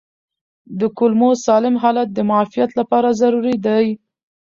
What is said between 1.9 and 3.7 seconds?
د معافیت لپاره ضروري